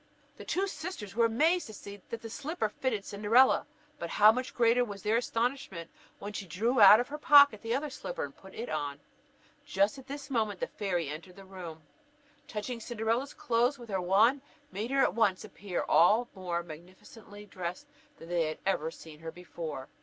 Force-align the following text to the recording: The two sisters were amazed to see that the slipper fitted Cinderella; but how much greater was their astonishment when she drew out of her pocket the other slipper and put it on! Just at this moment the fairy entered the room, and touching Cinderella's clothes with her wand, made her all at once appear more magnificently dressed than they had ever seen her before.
The 0.37 0.45
two 0.45 0.65
sisters 0.65 1.15
were 1.15 1.27
amazed 1.27 1.67
to 1.67 1.75
see 1.75 2.01
that 2.09 2.23
the 2.23 2.29
slipper 2.31 2.69
fitted 2.69 3.05
Cinderella; 3.05 3.67
but 3.99 4.09
how 4.09 4.31
much 4.31 4.55
greater 4.55 4.83
was 4.83 5.03
their 5.03 5.15
astonishment 5.17 5.91
when 6.17 6.33
she 6.33 6.47
drew 6.47 6.81
out 6.81 6.99
of 6.99 7.09
her 7.09 7.19
pocket 7.19 7.61
the 7.61 7.75
other 7.75 7.91
slipper 7.91 8.23
and 8.23 8.35
put 8.35 8.55
it 8.55 8.67
on! 8.67 8.99
Just 9.63 9.99
at 9.99 10.07
this 10.07 10.31
moment 10.31 10.59
the 10.59 10.65
fairy 10.65 11.07
entered 11.07 11.35
the 11.35 11.45
room, 11.45 11.83
and 12.39 12.47
touching 12.49 12.79
Cinderella's 12.79 13.35
clothes 13.35 13.77
with 13.77 13.89
her 13.89 14.01
wand, 14.01 14.41
made 14.71 14.89
her 14.89 15.01
all 15.01 15.05
at 15.05 15.13
once 15.13 15.45
appear 15.45 15.85
more 15.87 16.63
magnificently 16.63 17.45
dressed 17.45 17.85
than 18.17 18.27
they 18.29 18.47
had 18.47 18.57
ever 18.65 18.89
seen 18.89 19.19
her 19.19 19.31
before. 19.31 19.87